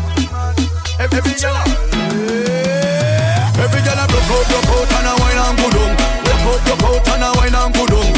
[0.00, 0.54] man.
[0.98, 1.56] Every girl,
[3.58, 5.92] every girl, I broke out, broke out, and a wine and good on.
[6.24, 8.08] Broke out, broke out, and a wine and good on.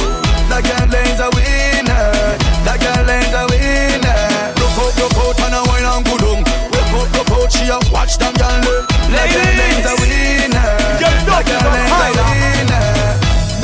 [0.49, 2.37] That girl is a winner.
[2.65, 4.17] That girl is a winner.
[4.57, 6.41] Broke out, broke out, and a wine and good on.
[6.73, 8.85] Broke out, broke out, she a watch them girl.
[9.13, 10.73] That girl is a winner.
[11.01, 12.85] That girl is a winner.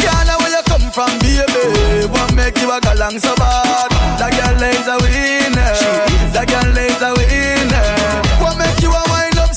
[0.05, 2.07] Girl, where you come from, baby?
[2.13, 3.33] What make you a galang so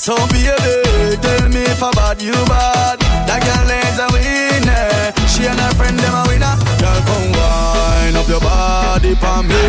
[0.00, 0.48] so baby?
[0.48, 2.98] Eh, tell me if I bad you bad.
[3.28, 5.12] That girl is a winner.
[5.28, 6.56] She and her friend them a winner.
[6.80, 9.60] Girl, come wind up your body for me.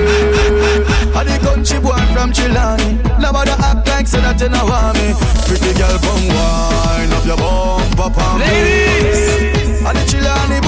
[1.11, 2.95] I the country boy from Chilani.
[3.19, 5.11] Nobody act like say that you know want me.
[5.51, 8.47] Pretty girl, come wind up your bumper for me.
[8.47, 9.83] Ladies.
[9.83, 10.60] I the Chilani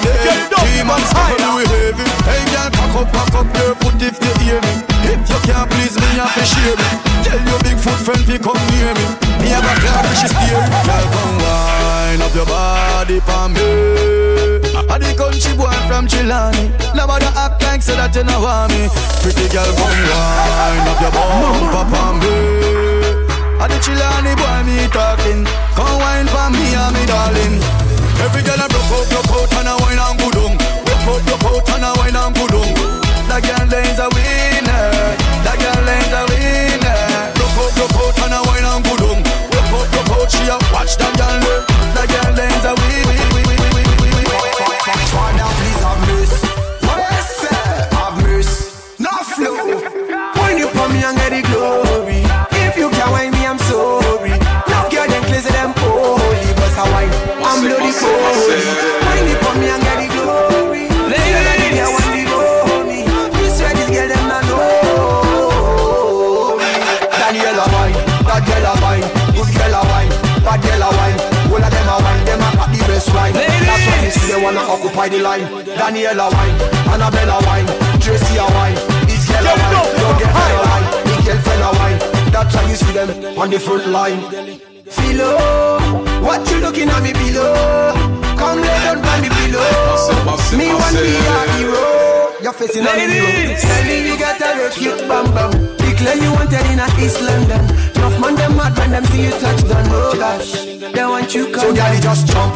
[0.00, 0.62] girl, ready to day.
[0.62, 2.06] Three months, couple we heavy.
[2.24, 4.72] Hey, girl, cock up, cock up your foot if you hear me.
[5.04, 6.88] If you can't please me, have to share me.
[7.26, 9.06] Tell your big foot friend to come near me.
[9.42, 10.62] Me have a car, she steer.
[10.86, 13.68] Girl, come wine up your body for me.
[14.88, 16.70] I the country boy from Chilani.
[16.94, 18.88] Nobody act like say that you know want me.
[19.24, 22.34] Pretty girl, come wine up your bumper for me.
[23.58, 25.42] I the Chilani boy me talking.
[25.74, 27.56] Come wine for me and me darling.
[28.22, 29.21] Every girl I broke out,
[74.72, 75.44] occupy the line.
[75.76, 76.56] Daniela wine,
[76.88, 77.68] Annabella wine,
[78.00, 78.76] Tracy a wine,
[79.28, 81.98] girl a wine, your girlfriend a wine, the girlfriend a wine.
[82.32, 84.20] That's why you see them on the front line.
[84.88, 85.36] Philo,
[86.24, 87.92] what you looking at me below?
[88.36, 90.10] Come lay down by me below.
[90.56, 92.32] Me want be a hero.
[92.42, 93.28] You're facing on the mirror.
[93.28, 93.62] Ladies.
[93.62, 95.50] Tell me you got a real cute bam bam.
[95.76, 97.62] Declare you wanted in a East London.
[97.94, 99.86] Enough man them mad when them see you touch down.
[99.88, 101.62] Oh gosh, they want you come.
[101.62, 102.52] So girl, you just jump,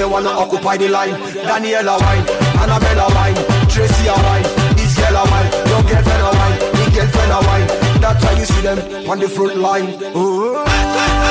[0.00, 1.12] they wanna occupy the line.
[1.44, 2.24] Daniela wine,
[2.62, 3.36] Annabella wine,
[3.68, 4.44] Tracy a wine,
[4.76, 7.66] this girl a wine, your girlfriend a wine, the girlfriend a wine.
[8.00, 8.78] That's why you see them
[9.10, 9.88] on the front line.
[10.16, 10.64] Oh,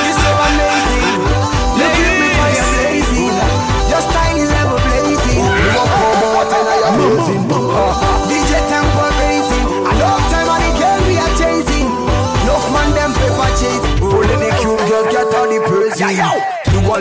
[0.06, 1.18] you so amazing.
[1.80, 3.34] Look at me fire blazing.
[3.90, 5.42] Your style is ever blazing.
[5.42, 8.19] You walk home, what I know you're amazing.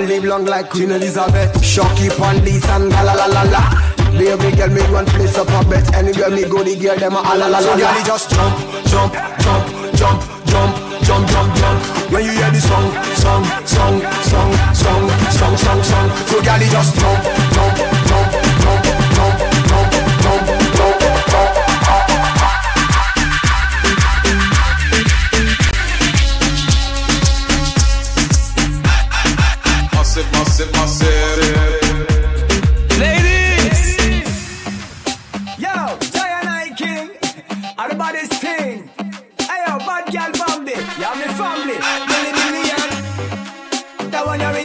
[0.07, 1.63] Live long like Queen Elizabeth.
[1.63, 2.09] Shocky
[2.43, 3.61] this and la la la la.
[4.17, 5.93] Baby girl, me one place up a bet.
[5.95, 7.59] Anywhere me go, the girl them a la la la la.
[7.59, 8.55] So girl, just jump,
[8.85, 9.65] jump, jump,
[9.95, 10.71] jump, jump,
[11.03, 11.79] jump, jump, jump.
[12.11, 16.07] When you hear the song, song, song, song, song, song, song, song.
[16.27, 17.23] So girl, just jump,
[17.53, 17.68] jump,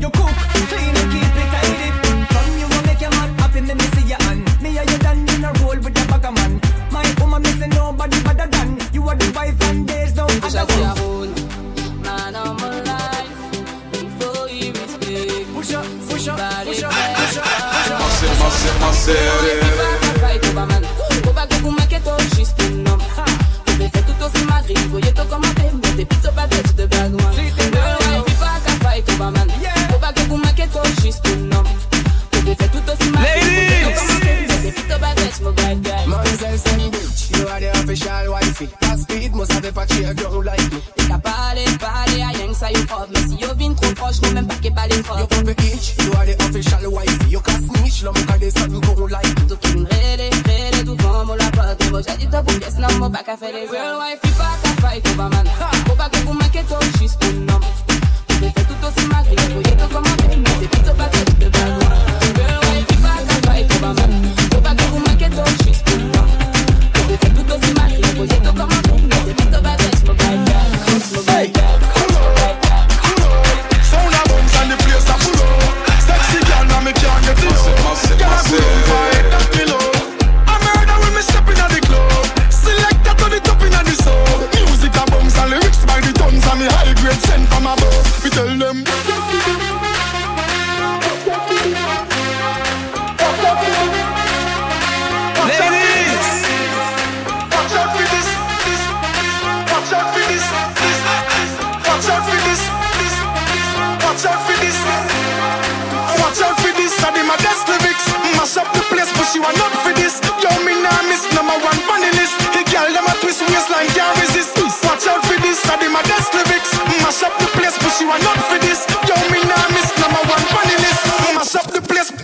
[0.00, 0.57] you cook.
[48.78, 49.84] you gon' like to king.
[49.84, 53.28] Really, really, do fun, mo la pate, mo jadi to bu yes, no mo back
[53.28, 53.70] a fede.
[53.70, 55.46] Real wife, you back a fight over man.
[55.46, 55.77] Ha!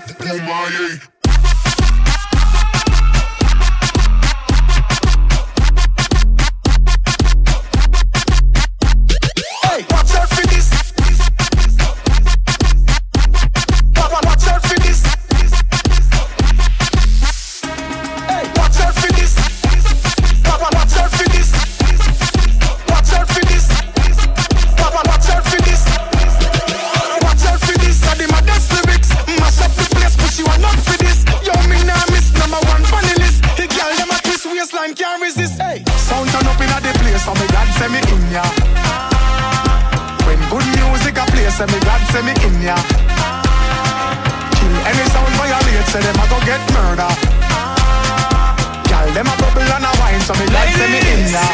[0.07, 1.14] Boom, yeah.
[50.85, 51.45] say me in ya.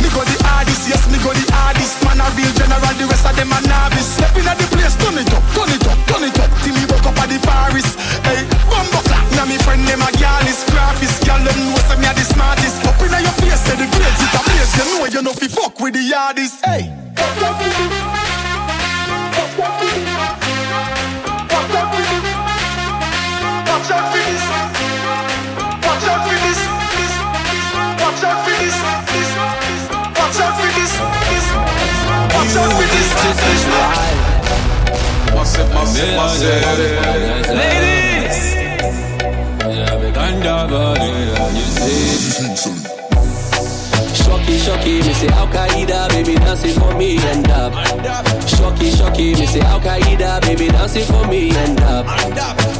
[0.00, 2.00] Me go the hardest, yes, me go the hardest.
[2.04, 4.16] Man a real general, the rest of them a novice.
[4.16, 6.50] Step inna the place, turn it up, turn it up, turn it up.
[6.64, 7.98] Till me woke up at the forest.
[8.24, 9.24] Hey, bumbo clap.
[9.36, 11.12] Now me friend them a gyal is graphic.
[11.24, 12.86] Gyal them know say me a the smartest.
[12.88, 14.72] Up inna your face, say the grades it a place.
[14.78, 16.64] You know you no fi fuck with the hardest.
[16.64, 16.88] Hey.
[37.52, 38.38] Ladies!
[44.16, 47.72] Shocky, shocky, me say Al Qaeda, baby dancing for me End up.
[48.48, 52.06] Shocky, shocky, me say Al Qaeda, baby dancing for me End up.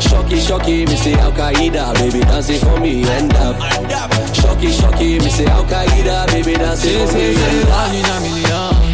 [0.01, 3.57] Shocky, shocky, me say Al Qaeda, baby dancing for me End up.
[4.35, 7.71] Shocky, shocky, me say Al Qaeda, baby dancing for me and
[8.53, 8.92] up.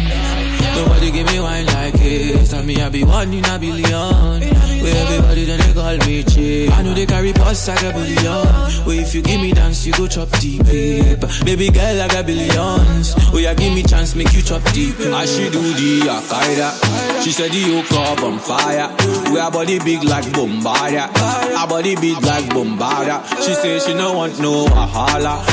[0.79, 2.51] Nobody give me wine like this.
[2.51, 4.68] Tell me I be one in a billion.
[4.81, 6.71] Where everybody then they call me cheap.
[6.77, 8.45] I know they carry boss like a billion.
[8.85, 10.63] Where if you give me dance, you go chop deep.
[10.65, 13.13] Baby girl like a billions.
[13.33, 14.95] Oh yeah, give me chance, make you chop deep.
[14.99, 17.23] I she do the Akaida.
[17.23, 18.89] She said the yoke up on fire.
[19.31, 21.09] We our body big like Bombardier.
[21.57, 23.21] Our body big like Bombardier.
[23.43, 25.43] She say she no want no wahala.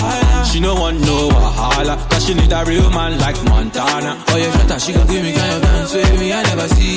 [0.47, 1.97] She no want no wahala.
[2.11, 4.23] Cause she need a real man like Montana.
[4.29, 6.97] Oh yeah, shut up, she gon' give me kind of dance me I never see.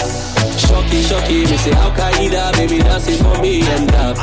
[0.57, 4.17] Shocky, shocky, me say Al Qaeda, baby dancing for me and up.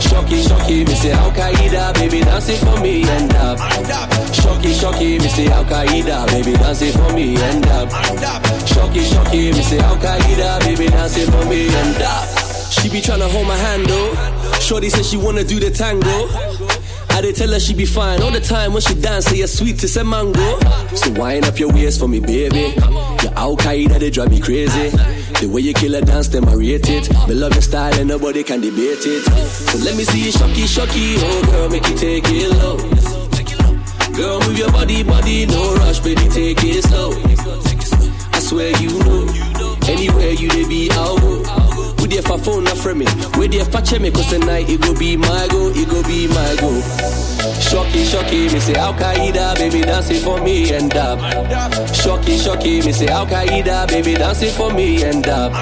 [0.00, 3.58] Shocky, shocky, me say Al Qaeda, baby dancing for me and up.
[4.34, 7.90] Shocky, shocky, me say Al Qaeda, baby dancing for me and up.
[8.66, 12.28] Shocky, shocky, me say Al Qaeda, baby dancing for me and up.
[12.70, 14.58] She be tryna hold my hand though.
[14.60, 16.49] Shorty said she wanna do the tango.
[17.20, 19.78] Did tell her she be fine all the time when she dance, say you're sweet
[19.80, 20.58] to say mango.
[20.96, 22.72] So wind up your waist for me, baby.
[23.22, 24.88] Your Al Qaeda, they drive me crazy.
[25.40, 27.10] The way you kill a dance, them I it.
[27.28, 29.22] Me love your style and nobody can debate it.
[29.24, 32.78] So let me see you shocky, shocky, oh girl, make you take it low.
[34.16, 37.12] Girl, move your body, body, no rush, baby, take it slow.
[38.32, 41.59] I swear you know, anywhere you dey be, I'll go.
[42.10, 43.06] There for phone not from me?
[43.38, 44.10] Where there for check me?
[44.10, 46.80] Cause tonight it go be my go, it go be my go.
[47.60, 51.20] Shocky, shocky, me say Al Qaeda, baby dancing for me and up.
[51.94, 55.52] Shocky, shocky, me say Al Qaeda, baby dancing for me and up.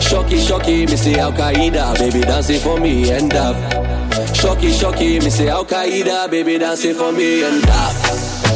[0.00, 3.54] Shocky, shocky, me say Al Qaeda, baby dancing for me and up.
[4.34, 8.23] Shocky, shocky, me say Al Qaeda, baby dancing for me and up.